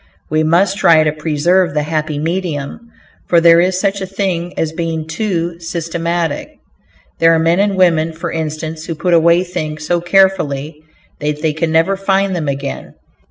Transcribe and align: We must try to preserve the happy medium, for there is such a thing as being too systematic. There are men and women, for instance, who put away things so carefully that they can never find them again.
We 0.31 0.41
must 0.41 0.79
try 0.79 1.03
to 1.03 1.11
preserve 1.11 1.75
the 1.75 1.83
happy 1.83 2.17
medium, 2.17 2.89
for 3.27 3.39
there 3.39 3.59
is 3.59 3.79
such 3.79 4.01
a 4.01 4.07
thing 4.07 4.51
as 4.57 4.73
being 4.73 5.05
too 5.07 5.59
systematic. 5.59 6.57
There 7.19 7.35
are 7.35 7.37
men 7.37 7.59
and 7.59 7.75
women, 7.77 8.11
for 8.11 8.31
instance, 8.31 8.87
who 8.87 8.95
put 8.95 9.13
away 9.13 9.43
things 9.43 9.85
so 9.85 10.01
carefully 10.01 10.81
that 11.19 11.43
they 11.43 11.53
can 11.53 11.71
never 11.71 11.95
find 11.95 12.35
them 12.35 12.47
again. 12.47 12.95